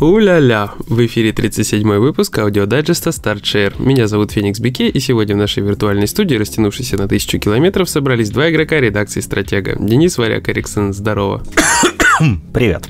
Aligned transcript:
У-ля-ля! 0.00 0.70
В 0.78 1.04
эфире 1.06 1.30
37-й 1.32 1.98
выпуск 1.98 2.38
аудиодайджеста 2.38 3.10
StartShare. 3.10 3.82
Меня 3.82 4.06
зовут 4.06 4.30
Феникс 4.30 4.60
Бике, 4.60 4.88
и 4.88 5.00
сегодня 5.00 5.34
в 5.34 5.38
нашей 5.38 5.64
виртуальной 5.64 6.06
студии, 6.06 6.36
растянувшейся 6.36 6.96
на 6.96 7.08
тысячу 7.08 7.40
километров, 7.40 7.90
собрались 7.90 8.30
два 8.30 8.48
игрока 8.48 8.78
редакции 8.78 9.18
«Стратега». 9.18 9.74
Денис 9.76 10.16
Варяк 10.16 10.48
Эриксон, 10.48 10.92
здорово. 10.92 11.42
Привет. 12.54 12.86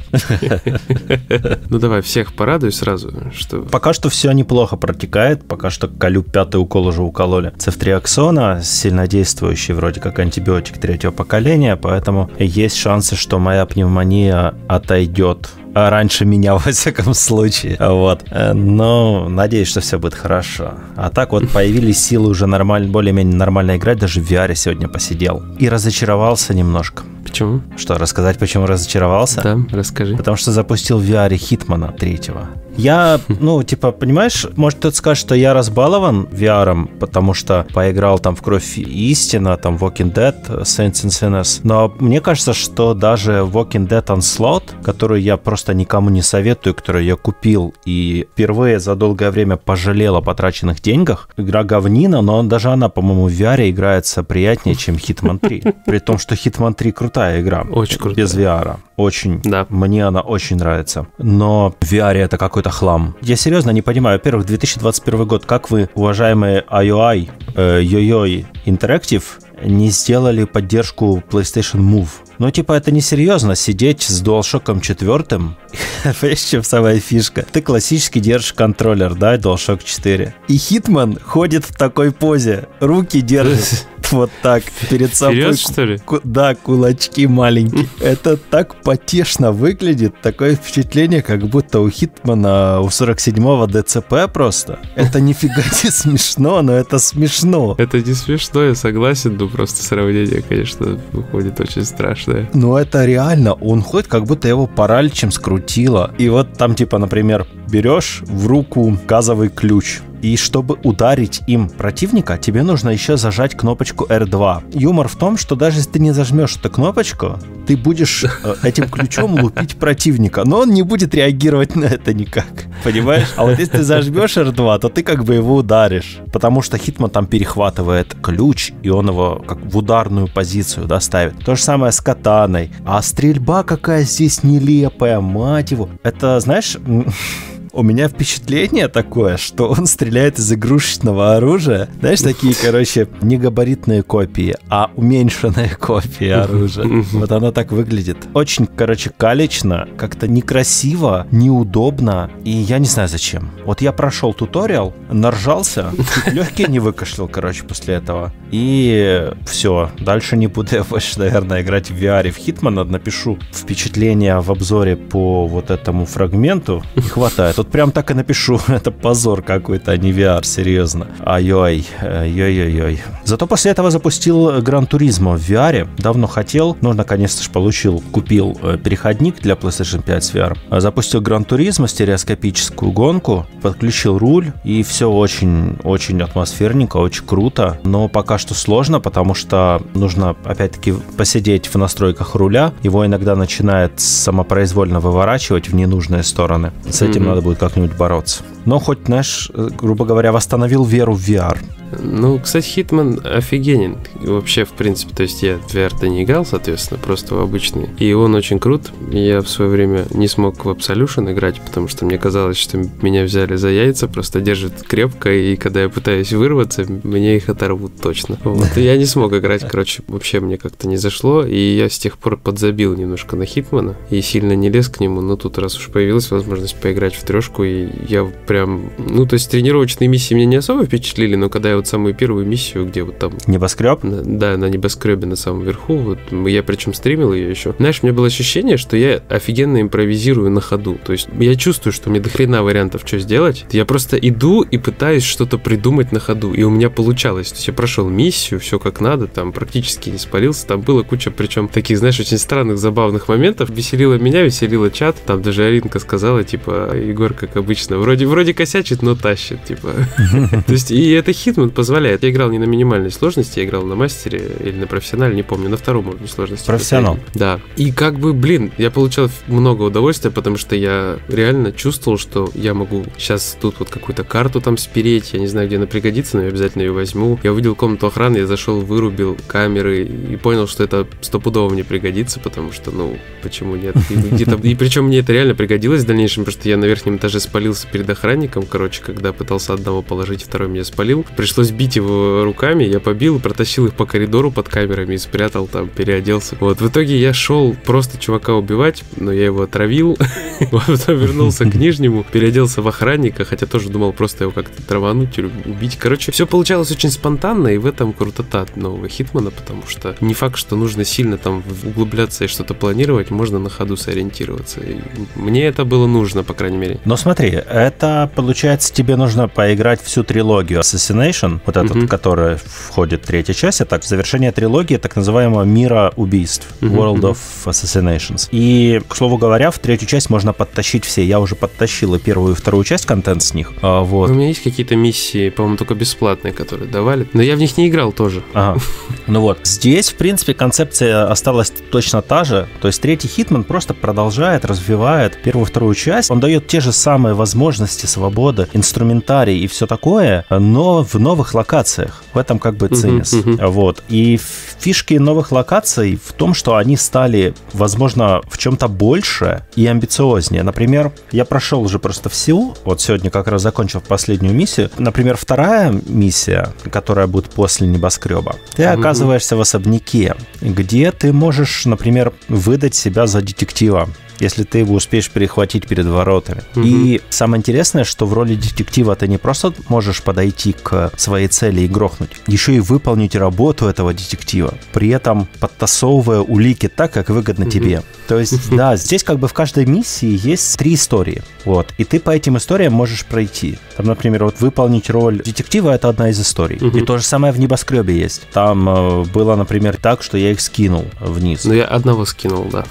Ну 1.70 1.78
давай, 1.78 2.02
всех 2.02 2.34
порадуй 2.34 2.72
сразу, 2.72 3.10
что... 3.34 3.62
Пока 3.62 3.94
что 3.94 4.10
все 4.10 4.30
неплохо 4.32 4.76
протекает, 4.76 5.48
пока 5.48 5.70
что 5.70 5.88
колю 5.88 6.22
пятый 6.22 6.56
укол 6.56 6.88
уже 6.88 7.00
укололи. 7.00 7.54
Цефтриаксона, 7.56 8.60
сильнодействующий 8.62 9.72
вроде 9.72 10.00
как 10.02 10.18
антибиотик 10.18 10.76
третьего 10.76 11.12
поколения, 11.12 11.76
поэтому 11.76 12.30
есть 12.38 12.76
шансы, 12.76 13.16
что 13.16 13.38
моя 13.38 13.64
пневмония 13.64 14.54
отойдет 14.68 15.48
раньше 15.90 16.24
меня, 16.24 16.54
во 16.58 16.70
всяком 16.72 17.14
случае. 17.14 17.76
Вот. 17.78 18.24
Э, 18.30 18.52
но 18.52 19.28
надеюсь, 19.28 19.68
что 19.68 19.80
все 19.80 19.98
будет 19.98 20.14
хорошо. 20.14 20.74
А 20.96 21.10
так 21.10 21.32
вот 21.32 21.48
появились 21.50 22.02
силы 22.02 22.28
уже 22.30 22.46
нормально, 22.46 22.88
более-менее 22.90 23.36
нормально 23.36 23.76
играть. 23.76 23.98
Даже 23.98 24.20
в 24.20 24.30
VR 24.30 24.54
сегодня 24.54 24.88
посидел. 24.88 25.42
И 25.58 25.68
разочаровался 25.68 26.54
немножко. 26.54 27.04
Почему? 27.24 27.60
Что, 27.76 27.98
рассказать, 27.98 28.38
почему 28.38 28.66
разочаровался? 28.66 29.42
Да, 29.42 29.58
расскажи. 29.76 30.16
Потому 30.16 30.36
что 30.36 30.50
запустил 30.52 30.98
в 30.98 31.04
VR 31.04 31.36
Хитмана 31.36 31.92
третьего. 31.92 32.48
Я, 32.78 33.20
ну, 33.28 33.60
типа, 33.64 33.90
понимаешь, 33.90 34.46
может 34.56 34.78
кто-то 34.78 34.96
скажет, 34.96 35.20
что 35.20 35.34
я 35.34 35.52
разбалован 35.52 36.28
VR, 36.30 36.88
потому 36.98 37.34
что 37.34 37.66
поиграл 37.74 38.20
там 38.20 38.36
в 38.36 38.42
Кровь 38.42 38.78
Истина, 38.78 39.56
там 39.56 39.76
Walking 39.76 40.12
Dead, 40.14 40.62
Saints 40.62 41.04
and 41.04 41.10
Sinners, 41.10 41.60
но 41.64 41.92
мне 41.98 42.20
кажется, 42.20 42.54
что 42.54 42.94
даже 42.94 43.40
Walking 43.40 43.88
Dead 43.88 44.04
Onslaught, 44.04 44.82
которую 44.84 45.20
я 45.20 45.36
просто 45.36 45.74
никому 45.74 46.08
не 46.10 46.22
советую, 46.22 46.74
которую 46.74 47.04
я 47.04 47.16
купил 47.16 47.74
и 47.84 48.28
впервые 48.32 48.78
за 48.78 48.94
долгое 48.94 49.32
время 49.32 49.56
пожалел 49.56 50.14
о 50.14 50.22
потраченных 50.22 50.80
деньгах, 50.80 51.28
игра 51.36 51.64
говнина, 51.64 52.22
но 52.22 52.44
даже 52.44 52.70
она, 52.70 52.88
по-моему, 52.88 53.28
в 53.28 53.32
VR 53.32 53.68
играется 53.68 54.22
приятнее, 54.22 54.76
чем 54.76 54.94
Hitman 54.94 55.40
3. 55.40 55.62
При 55.84 55.98
том, 55.98 56.18
что 56.18 56.36
Hitman 56.36 56.74
3 56.74 56.92
крутая 56.92 57.40
игра. 57.40 57.66
Очень 57.68 57.98
крутая. 57.98 58.14
Без 58.24 58.36
VR. 58.36 58.76
Очень. 58.98 59.40
Да. 59.44 59.64
Мне 59.70 60.04
она 60.04 60.20
очень 60.20 60.56
нравится. 60.56 61.06
Но 61.18 61.74
VR 61.80 62.14
это 62.16 62.36
какой-то 62.36 62.70
хлам. 62.70 63.16
Я 63.22 63.36
серьезно 63.36 63.70
не 63.70 63.80
понимаю. 63.80 64.18
Во-первых, 64.18 64.44
2021 64.46 65.24
год. 65.24 65.46
Как 65.46 65.70
вы, 65.70 65.88
уважаемые 65.94 66.64
IOI, 66.68 67.30
э, 67.54 67.80
Йо-Йо 67.80 68.44
Interactive, 68.66 69.22
не 69.64 69.90
сделали 69.90 70.44
поддержку 70.44 71.22
PlayStation 71.30 71.80
Move? 71.80 72.08
Ну, 72.38 72.50
типа, 72.50 72.72
это 72.72 72.90
не 72.90 73.00
серьезно 73.00 73.54
сидеть 73.54 74.02
с 74.02 74.22
DualShock 74.22 74.80
4. 74.80 75.24
Понимаешь, 75.26 76.40
чем 76.40 76.62
самая 76.62 77.00
фишка? 77.00 77.44
Ты 77.50 77.62
классически 77.62 78.20
держишь 78.20 78.52
контроллер, 78.52 79.14
да, 79.14 79.36
DualShock 79.36 79.80
4. 79.84 80.34
И 80.48 80.56
Хитман 80.56 81.18
ходит 81.24 81.64
в 81.64 81.76
такой 81.76 82.12
позе. 82.12 82.68
Руки 82.80 83.20
держит 83.20 83.86
вот 84.12 84.30
так 84.42 84.62
перед 84.90 85.14
собой. 85.14 85.36
Вперед, 85.36 85.58
что 85.58 85.84
ли? 85.84 86.00
Да, 86.24 86.54
кулачки 86.54 87.26
маленькие. 87.26 87.88
Это 88.00 88.36
так 88.36 88.76
потешно 88.82 89.52
выглядит. 89.52 90.14
Такое 90.22 90.54
впечатление, 90.54 91.22
как 91.22 91.46
будто 91.46 91.80
у 91.80 91.90
Хитмана 91.90 92.80
у 92.80 92.86
47-го 92.86 93.66
ДЦП 93.66 94.32
просто. 94.32 94.78
Это 94.96 95.20
нифига 95.20 95.62
не 95.84 95.90
смешно, 95.90 96.62
но 96.62 96.72
это 96.72 96.98
смешно. 96.98 97.74
Это 97.78 98.00
не 98.00 98.14
смешно, 98.14 98.64
я 98.64 98.74
согласен, 98.74 99.36
но 99.36 99.48
просто 99.48 99.82
сравнение, 99.82 100.42
конечно, 100.42 100.98
выходит 101.12 101.60
очень 101.60 101.84
страшное. 101.84 102.48
Но 102.54 102.78
это 102.78 103.04
реально, 103.04 103.54
он 103.54 103.82
ходит, 103.82 104.08
как 104.08 104.24
будто 104.24 104.48
его 104.48 104.66
параличем 104.66 105.30
скрутило. 105.30 106.14
И 106.18 106.28
вот 106.28 106.54
там, 106.54 106.74
типа, 106.74 106.98
например, 106.98 107.46
берешь 107.68 108.22
в 108.26 108.46
руку 108.46 108.96
газовый 109.06 109.48
ключ, 109.48 110.00
и 110.22 110.36
чтобы 110.36 110.78
ударить 110.82 111.42
им 111.46 111.68
противника, 111.68 112.38
тебе 112.38 112.62
нужно 112.62 112.90
еще 112.90 113.16
зажать 113.16 113.56
кнопочку 113.56 114.04
R2. 114.06 114.78
Юмор 114.78 115.08
в 115.08 115.16
том, 115.16 115.36
что 115.36 115.54
даже 115.54 115.78
если 115.78 115.92
ты 115.92 115.98
не 115.98 116.12
зажмешь 116.12 116.56
эту 116.56 116.70
кнопочку, 116.70 117.38
ты 117.66 117.76
будешь 117.76 118.24
э, 118.24 118.54
этим 118.62 118.88
ключом 118.88 119.40
лупить 119.40 119.76
противника, 119.76 120.44
но 120.44 120.60
он 120.60 120.70
не 120.70 120.82
будет 120.82 121.14
реагировать 121.14 121.76
на 121.76 121.84
это 121.84 122.14
никак. 122.14 122.46
Понимаешь? 122.84 123.28
А 123.36 123.44
вот 123.44 123.58
если 123.58 123.78
ты 123.78 123.82
зажмешь 123.82 124.36
R2, 124.36 124.78
то 124.78 124.88
ты 124.88 125.02
как 125.02 125.24
бы 125.24 125.34
его 125.34 125.56
ударишь. 125.56 126.18
Потому 126.32 126.62
что 126.62 126.78
Хитман 126.78 127.10
там 127.10 127.26
перехватывает 127.26 128.16
ключ, 128.22 128.72
и 128.82 128.88
он 128.88 129.08
его 129.08 129.42
как 129.46 129.58
в 129.60 129.76
ударную 129.76 130.28
позицию 130.28 130.86
да, 130.86 131.00
ставит. 131.00 131.38
То 131.44 131.54
же 131.54 131.62
самое 131.62 131.92
с 131.92 132.00
катаной. 132.00 132.70
А 132.86 133.02
стрельба 133.02 133.62
какая 133.62 134.02
здесь 134.04 134.42
нелепая, 134.42 135.20
мать 135.20 135.70
его. 135.70 135.88
Это, 136.02 136.40
знаешь, 136.40 136.76
у 137.78 137.84
меня 137.84 138.08
впечатление 138.08 138.88
такое, 138.88 139.36
что 139.36 139.68
он 139.68 139.86
стреляет 139.86 140.40
из 140.40 140.52
игрушечного 140.52 141.36
оружия. 141.36 141.88
Знаешь, 142.00 142.20
такие, 142.20 142.52
короче, 142.60 143.06
не 143.22 143.36
габаритные 143.36 144.02
копии, 144.02 144.56
а 144.68 144.90
уменьшенные 144.96 145.68
копии 145.80 146.28
оружия. 146.28 147.04
Вот 147.12 147.30
оно 147.30 147.52
так 147.52 147.70
выглядит. 147.70 148.16
Очень, 148.34 148.66
короче, 148.66 149.10
калечно, 149.16 149.86
как-то 149.96 150.26
некрасиво, 150.26 151.28
неудобно, 151.30 152.32
и 152.42 152.50
я 152.50 152.80
не 152.80 152.86
знаю 152.86 153.08
зачем. 153.08 153.52
Вот 153.64 153.80
я 153.80 153.92
прошел 153.92 154.34
туториал, 154.34 154.92
наржался, 155.12 155.92
легкие 156.26 156.66
не 156.66 156.80
выкашлял, 156.80 157.28
короче, 157.28 157.62
после 157.62 157.94
этого. 157.94 158.32
И 158.50 159.30
все, 159.46 159.92
дальше 160.00 160.36
не 160.36 160.48
буду 160.48 160.74
я 160.74 160.82
больше, 160.82 161.20
наверное, 161.20 161.62
играть 161.62 161.90
в 161.90 161.94
VR. 161.94 162.32
В 162.32 162.38
Хитмана 162.38 162.82
напишу 162.82 163.38
впечатления 163.52 164.40
в 164.40 164.50
обзоре 164.50 164.96
по 164.96 165.46
вот 165.46 165.70
этому 165.70 166.06
фрагменту. 166.06 166.82
Не 166.96 167.02
хватает. 167.02 167.56
Вот 167.56 167.67
прям 167.70 167.92
так 167.92 168.10
и 168.10 168.14
напишу. 168.14 168.60
Это 168.68 168.90
позор 168.90 169.42
какой-то, 169.42 169.92
а 169.92 169.96
не 169.96 170.12
VR, 170.12 170.44
серьезно. 170.44 171.08
Ай-ой, 171.24 171.86
ой-ой-ой. 172.02 173.00
Зато 173.24 173.46
после 173.46 173.70
этого 173.70 173.90
запустил 173.90 174.60
Гран 174.62 174.86
Туризмо 174.86 175.36
в 175.36 175.40
VR. 175.40 175.88
Давно 175.98 176.26
хотел, 176.26 176.76
но 176.80 176.92
наконец-то 176.92 177.42
же 177.42 177.50
получил, 177.50 178.02
купил 178.12 178.58
э, 178.62 178.78
переходник 178.82 179.40
для 179.40 179.54
PlayStation 179.54 180.02
5 180.02 180.24
с 180.24 180.34
VR. 180.34 180.80
Запустил 180.80 181.20
Гран 181.20 181.44
Туризмо, 181.44 181.88
стереоскопическую 181.88 182.92
гонку, 182.92 183.46
подключил 183.62 184.18
руль, 184.18 184.52
и 184.64 184.82
все 184.82 185.10
очень-очень 185.10 186.22
атмосферненько, 186.22 186.96
очень 186.96 187.26
круто. 187.26 187.78
Но 187.84 188.08
пока 188.08 188.38
что 188.38 188.54
сложно, 188.54 189.00
потому 189.00 189.34
что 189.34 189.82
нужно, 189.94 190.36
опять-таки, 190.44 190.94
посидеть 191.16 191.66
в 191.66 191.76
настройках 191.76 192.34
руля. 192.34 192.72
Его 192.82 193.04
иногда 193.06 193.36
начинает 193.36 194.00
самопроизвольно 194.00 195.00
выворачивать 195.00 195.68
в 195.68 195.74
ненужные 195.74 196.22
стороны. 196.22 196.72
С 196.88 197.02
этим 197.02 197.22
mm-hmm. 197.22 197.26
надо 197.26 197.42
будет 197.42 197.57
как-нибудь 197.58 197.96
бороться. 197.96 198.42
Но 198.64 198.78
хоть, 198.78 199.06
знаешь, 199.06 199.50
грубо 199.54 200.04
говоря, 200.04 200.32
восстановил 200.32 200.84
веру 200.84 201.14
в 201.14 201.28
VR. 201.28 201.58
Ну, 201.98 202.38
кстати, 202.38 202.66
Хитман 202.66 203.20
офигенен. 203.24 203.96
Вообще, 204.16 204.64
в 204.64 204.72
принципе, 204.72 205.14
то 205.14 205.22
есть 205.22 205.42
я 205.42 205.56
в 205.56 205.74
VR-то 205.74 206.08
не 206.08 206.22
играл, 206.22 206.44
соответственно, 206.44 207.00
просто 207.02 207.34
в 207.34 207.40
обычный. 207.40 207.88
И 207.98 208.12
он 208.12 208.34
очень 208.34 208.58
крут. 208.58 208.92
Я 209.10 209.40
в 209.40 209.48
свое 209.48 209.70
время 209.70 210.04
не 210.10 210.28
смог 210.28 210.64
в 210.64 210.68
Absolution 210.68 211.32
играть, 211.32 211.60
потому 211.60 211.88
что 211.88 212.04
мне 212.04 212.18
казалось, 212.18 212.58
что 212.58 212.78
меня 213.00 213.24
взяли 213.24 213.56
за 213.56 213.70
яйца, 213.70 214.06
просто 214.06 214.40
держат 214.40 214.82
крепко, 214.82 215.32
и 215.32 215.56
когда 215.56 215.82
я 215.82 215.88
пытаюсь 215.88 216.32
вырваться, 216.32 216.84
мне 217.04 217.36
их 217.36 217.48
оторвут 217.48 218.00
точно. 218.00 218.38
Вот. 218.44 218.76
Я 218.76 218.96
не 218.96 219.06
смог 219.06 219.32
играть, 219.32 219.66
короче, 219.66 220.02
вообще 220.08 220.40
мне 220.40 220.58
как-то 220.58 220.88
не 220.88 220.98
зашло, 220.98 221.44
и 221.44 221.76
я 221.76 221.88
с 221.88 221.98
тех 221.98 222.18
пор 222.18 222.36
подзабил 222.36 222.96
немножко 222.96 223.36
на 223.36 223.46
Хитмана 223.46 223.96
и 224.10 224.20
сильно 224.20 224.52
не 224.52 224.68
лез 224.68 224.88
к 224.88 225.00
нему, 225.00 225.20
но 225.20 225.36
тут 225.36 225.58
раз 225.58 225.78
уж 225.78 225.88
появилась 225.88 226.30
возможность 226.30 226.76
поиграть 226.76 227.14
в 227.14 227.22
трешку, 227.22 227.64
и 227.64 227.88
я 228.08 228.30
прям... 228.48 228.90
Ну, 228.98 229.26
то 229.26 229.34
есть 229.34 229.50
тренировочные 229.50 230.08
миссии 230.08 230.34
меня 230.34 230.46
не 230.46 230.56
особо 230.56 230.86
впечатлили, 230.86 231.36
но 231.36 231.50
когда 231.50 231.68
я 231.68 231.76
вот 231.76 231.86
самую 231.86 232.14
первую 232.14 232.46
миссию, 232.46 232.86
где 232.86 233.04
вот 233.04 233.18
там... 233.18 233.34
Небоскреб? 233.46 234.02
На, 234.02 234.22
да, 234.22 234.56
на 234.56 234.68
небоскребе 234.68 235.26
на 235.26 235.36
самом 235.36 235.62
верху. 235.62 235.96
Вот 235.96 236.18
я 236.48 236.62
причем 236.62 236.94
стримил 236.94 237.32
ее 237.32 237.50
еще. 237.50 237.74
Знаешь, 237.78 238.00
у 238.02 238.06
меня 238.06 238.16
было 238.16 238.26
ощущение, 238.26 238.78
что 238.78 238.96
я 238.96 239.22
офигенно 239.28 239.80
импровизирую 239.80 240.50
на 240.50 240.60
ходу. 240.60 240.98
То 241.04 241.12
есть 241.12 241.28
я 241.38 241.54
чувствую, 241.54 241.92
что 241.92 242.10
мне 242.10 242.20
до 242.20 242.30
хрена 242.30 242.62
вариантов, 242.62 243.02
что 243.04 243.18
сделать. 243.18 243.66
Я 243.70 243.84
просто 243.84 244.16
иду 244.16 244.62
и 244.62 244.78
пытаюсь 244.78 245.24
что-то 245.24 245.58
придумать 245.58 246.10
на 246.10 246.18
ходу. 246.18 246.54
И 246.54 246.62
у 246.62 246.70
меня 246.70 246.88
получалось. 246.90 247.50
То 247.50 247.56
есть 247.56 247.68
я 247.68 247.74
прошел 247.74 248.08
миссию, 248.08 248.60
все 248.60 248.78
как 248.78 249.00
надо, 249.00 249.26
там 249.26 249.52
практически 249.52 250.08
не 250.08 250.18
спалился. 250.18 250.66
Там 250.66 250.80
было 250.80 251.02
куча, 251.02 251.30
причем 251.30 251.68
таких, 251.68 251.98
знаешь, 251.98 252.18
очень 252.18 252.38
странных, 252.38 252.78
забавных 252.78 253.28
моментов. 253.28 253.68
Веселило 253.68 254.14
меня, 254.14 254.42
веселило 254.42 254.90
чат. 254.90 255.16
Там 255.26 255.42
даже 255.42 255.64
Аринка 255.64 255.98
сказала, 255.98 256.44
типа, 256.44 256.96
Егор, 256.96 257.34
как 257.34 257.56
обычно, 257.56 257.98
вроде, 257.98 258.26
вроде 258.26 258.37
косячит, 258.52 259.02
но 259.02 259.14
тащит, 259.14 259.64
типа. 259.64 259.92
То 260.66 260.72
есть 260.72 260.90
и 260.90 261.10
это 261.10 261.32
Хитман, 261.32 261.70
позволяет. 261.70 262.22
Я 262.22 262.30
играл 262.30 262.50
не 262.50 262.58
на 262.58 262.64
минимальной 262.64 263.10
сложности, 263.10 263.60
я 263.60 263.64
играл 263.64 263.84
на 263.84 263.94
мастере 263.94 264.50
или 264.60 264.76
на 264.78 264.86
профессионале, 264.86 265.34
не 265.34 265.42
помню, 265.42 265.68
на 265.68 265.76
втором 265.76 266.08
уровне 266.08 266.28
сложности. 266.28 266.66
Профессионал. 266.66 267.18
Да. 267.34 267.60
И 267.76 267.92
как 267.92 268.18
бы, 268.18 268.32
блин, 268.32 268.72
я 268.78 268.90
получал 268.90 269.30
много 269.46 269.82
удовольствия, 269.82 270.30
потому 270.30 270.56
что 270.56 270.76
я 270.76 271.18
реально 271.28 271.72
чувствовал, 271.72 272.18
что 272.18 272.50
я 272.54 272.74
могу 272.74 273.04
сейчас 273.16 273.56
тут 273.60 273.76
вот 273.78 273.90
какую-то 273.90 274.24
карту 274.24 274.60
там 274.60 274.76
спереть, 274.76 275.30
я 275.32 275.40
не 275.40 275.46
знаю, 275.46 275.66
где 275.66 275.76
она 275.76 275.86
пригодится, 275.86 276.36
но 276.36 276.44
я 276.44 276.48
обязательно 276.48 276.82
ее 276.82 276.92
возьму. 276.92 277.38
Я 277.42 277.52
увидел 277.52 277.74
комнату 277.74 278.06
охраны, 278.06 278.38
я 278.38 278.46
зашел, 278.46 278.80
вырубил 278.80 279.36
камеры 279.46 280.04
и 280.04 280.36
понял, 280.36 280.66
что 280.66 280.84
это 280.84 281.06
стопудово 281.20 281.72
мне 281.72 281.84
пригодится, 281.84 282.40
потому 282.40 282.72
что, 282.72 282.90
ну, 282.90 283.18
почему 283.42 283.76
нет? 283.76 283.96
И, 284.10 284.14
где-то, 284.14 284.56
и 284.56 284.74
причем 284.74 285.06
мне 285.06 285.20
это 285.20 285.32
реально 285.32 285.54
пригодилось 285.54 286.02
в 286.02 286.06
дальнейшем, 286.06 286.44
потому 286.44 286.60
что 286.60 286.68
я 286.68 286.76
на 286.76 286.84
верхнем 286.84 287.16
этаже 287.16 287.40
спалился 287.40 287.86
перед 287.86 288.08
охранником, 288.28 288.64
короче, 288.66 289.02
когда 289.02 289.32
пытался 289.32 289.72
одного 289.72 290.02
положить, 290.02 290.42
второй 290.42 290.68
меня 290.68 290.84
спалил. 290.84 291.24
Пришлось 291.34 291.70
бить 291.70 291.96
его 291.96 292.44
руками, 292.44 292.84
я 292.84 293.00
побил, 293.00 293.40
протащил 293.40 293.86
их 293.86 293.94
по 293.94 294.04
коридору 294.04 294.50
под 294.50 294.68
камерами 294.68 295.14
и 295.14 295.18
спрятал 295.18 295.66
там, 295.66 295.88
переоделся. 295.88 296.56
Вот, 296.60 296.82
в 296.82 296.88
итоге 296.88 297.18
я 297.18 297.32
шел 297.32 297.74
просто 297.86 298.18
чувака 298.18 298.54
убивать, 298.54 299.02
но 299.16 299.32
я 299.32 299.46
его 299.46 299.62
отравил, 299.62 300.18
потом 300.70 301.16
вернулся 301.16 301.64
к 301.64 301.74
нижнему, 301.74 302.22
переоделся 302.30 302.82
в 302.82 302.88
охранника, 302.88 303.46
хотя 303.46 303.64
тоже 303.64 303.88
думал 303.88 304.12
просто 304.12 304.44
его 304.44 304.52
как-то 304.52 304.82
травануть 304.82 305.38
или 305.38 305.50
убить. 305.64 305.96
Короче, 305.96 306.30
все 306.30 306.46
получалось 306.46 306.90
очень 306.90 307.10
спонтанно, 307.10 307.68
и 307.68 307.78
в 307.78 307.86
этом 307.86 308.12
крутота 308.12 308.66
нового 308.76 309.08
Хитмана, 309.08 309.50
потому 309.50 309.84
что 309.86 310.16
не 310.20 310.34
факт, 310.34 310.58
что 310.58 310.76
нужно 310.76 311.04
сильно 311.04 311.38
там 311.38 311.62
углубляться 311.82 312.44
и 312.44 312.46
что-то 312.46 312.74
планировать, 312.74 313.30
можно 313.30 313.58
на 313.58 313.70
ходу 313.70 313.96
сориентироваться. 313.96 314.80
И 314.80 314.98
мне 315.34 315.64
это 315.64 315.86
было 315.86 316.06
нужно, 316.06 316.44
по 316.44 316.52
крайней 316.52 316.76
мере. 316.76 317.00
Но 317.06 317.16
смотри, 317.16 317.48
это 317.48 318.17
получается 318.26 318.92
тебе 318.92 319.16
нужно 319.16 319.48
поиграть 319.48 320.02
всю 320.02 320.24
трилогию 320.24 320.80
Assassination, 320.80 321.60
вот 321.64 321.76
этот, 321.76 321.96
mm-hmm. 321.96 322.08
который 322.08 322.56
входит 322.56 323.22
в 323.22 323.26
третья 323.26 323.54
часть, 323.54 323.80
это 323.80 324.00
завершение 324.02 324.52
трилогии 324.52 324.96
так 324.96 325.16
называемого 325.16 325.62
мира 325.62 326.12
убийств, 326.16 326.66
mm-hmm. 326.80 326.90
World 326.90 327.20
of 327.20 327.38
Assassinations. 327.66 328.48
И, 328.50 329.00
к 329.08 329.16
слову 329.16 329.38
говоря, 329.38 329.70
в 329.70 329.78
третью 329.78 330.08
часть 330.08 330.30
можно 330.30 330.52
подтащить 330.52 331.04
все. 331.04 331.24
Я 331.24 331.40
уже 331.40 331.54
подтащил 331.54 332.14
и 332.14 332.18
первую, 332.18 332.54
и 332.54 332.56
вторую 332.56 332.84
часть, 332.84 333.06
контент 333.06 333.42
с 333.42 333.54
них. 333.54 333.72
А, 333.82 334.00
вот. 334.00 334.30
У 334.30 334.34
меня 334.34 334.48
есть 334.48 334.62
какие-то 334.62 334.96
миссии, 334.96 335.50
по-моему, 335.50 335.76
только 335.76 335.94
бесплатные, 335.94 336.52
которые 336.52 336.90
давали. 336.90 337.28
Но 337.32 337.42
я 337.42 337.56
в 337.56 337.58
них 337.58 337.76
не 337.76 337.88
играл 337.88 338.12
тоже. 338.12 338.42
Ага. 338.54 338.80
Ну 339.26 339.42
вот. 339.42 339.58
Здесь, 339.64 340.08
в 340.08 340.14
принципе, 340.14 340.54
концепция 340.54 341.30
осталась 341.30 341.70
точно 341.90 342.22
та 342.22 342.44
же. 342.44 342.66
То 342.80 342.88
есть 342.88 343.00
третий 343.02 343.28
Хитман 343.28 343.62
просто 343.62 343.92
продолжает, 343.92 344.64
развивает 344.64 345.42
первую, 345.42 345.66
вторую 345.66 345.94
часть. 345.94 346.30
Он 346.30 346.40
дает 346.40 346.66
те 346.66 346.80
же 346.80 346.92
самые 346.92 347.34
возможности, 347.34 348.06
свободы, 348.08 348.68
инструментарий 348.72 349.58
и 349.58 349.66
все 349.66 349.86
такое, 349.86 350.44
но 350.50 351.04
в 351.04 351.14
новых 351.14 351.54
локациях. 351.54 352.24
В 352.32 352.38
этом 352.38 352.58
как 352.58 352.76
бы 352.76 352.88
цимис. 352.88 353.32
Uh-huh, 353.32 353.56
uh-huh. 353.56 353.66
Вот. 353.68 354.02
И 354.08 354.38
фишки 354.78 355.14
новых 355.14 355.52
локаций 355.52 356.18
в 356.22 356.32
том, 356.32 356.54
что 356.54 356.76
они 356.76 356.96
стали, 356.96 357.54
возможно, 357.72 358.40
в 358.48 358.58
чем-то 358.58 358.88
больше 358.88 359.64
и 359.76 359.86
амбициознее. 359.86 360.62
Например, 360.62 361.12
я 361.32 361.44
прошел 361.44 361.82
уже 361.82 361.98
просто 361.98 362.28
всю, 362.28 362.74
вот 362.84 363.00
сегодня 363.00 363.30
как 363.30 363.48
раз 363.48 363.62
закончил 363.62 364.00
последнюю 364.00 364.54
миссию. 364.54 364.90
Например, 364.98 365.36
вторая 365.36 365.90
миссия, 366.06 366.72
которая 366.90 367.26
будет 367.26 367.50
после 367.50 367.86
небоскреба, 367.86 368.56
ты 368.74 368.84
uh-huh. 368.84 368.98
оказываешься 368.98 369.56
в 369.56 369.60
особняке, 369.60 370.34
где 370.60 371.12
ты 371.12 371.32
можешь, 371.32 371.86
например, 371.86 372.32
выдать 372.48 372.94
себя 372.94 373.26
за 373.26 373.40
детектива 373.42 374.08
если 374.40 374.64
ты 374.64 374.78
его 374.78 374.94
успеешь 374.94 375.30
перехватить 375.30 375.86
перед 375.86 376.06
воротами. 376.06 376.62
Угу. 376.76 376.82
И 376.84 377.20
самое 377.30 377.60
интересное, 377.60 378.04
что 378.04 378.26
в 378.26 378.32
роли 378.32 378.54
детектива 378.54 379.16
ты 379.16 379.28
не 379.28 379.38
просто 379.38 379.72
можешь 379.88 380.22
подойти 380.22 380.72
к 380.72 381.12
своей 381.16 381.48
цели 381.48 381.82
и 381.82 381.88
грохнуть, 381.88 382.30
еще 382.46 382.74
и 382.74 382.80
выполнить 382.80 383.34
работу 383.34 383.86
этого 383.86 384.12
детектива, 384.12 384.74
при 384.92 385.08
этом 385.08 385.48
подтасовывая 385.60 386.40
улики 386.40 386.88
так, 386.88 387.12
как 387.12 387.30
выгодно 387.30 387.64
угу. 387.64 387.72
тебе. 387.72 388.02
То 388.26 388.38
есть, 388.38 388.70
да, 388.74 388.96
здесь 388.96 389.24
как 389.24 389.38
бы 389.38 389.48
в 389.48 389.52
каждой 389.52 389.86
миссии 389.86 390.38
есть 390.42 390.78
три 390.78 390.94
истории. 390.94 391.42
Вот. 391.64 391.92
И 391.98 392.04
ты 392.04 392.20
по 392.20 392.30
этим 392.30 392.56
историям 392.56 392.92
можешь 392.92 393.24
пройти. 393.24 393.78
Там, 393.96 394.06
например, 394.06 394.44
вот 394.44 394.60
выполнить 394.60 395.10
роль 395.10 395.42
детектива 395.42 395.90
это 395.90 396.08
одна 396.08 396.30
из 396.30 396.40
историй. 396.40 396.78
Угу. 396.78 396.98
И 396.98 397.00
то 397.02 397.18
же 397.18 397.24
самое 397.24 397.52
в 397.52 397.58
небоскребе 397.58 398.18
есть. 398.18 398.42
Там 398.52 398.88
э, 398.88 399.24
было, 399.24 399.56
например, 399.56 399.96
так, 399.96 400.22
что 400.22 400.38
я 400.38 400.50
их 400.50 400.60
скинул 400.60 401.04
вниз. 401.20 401.64
Ну, 401.64 401.74
я 401.74 401.84
одного 401.84 402.24
скинул, 402.24 402.66
да. 402.70 402.84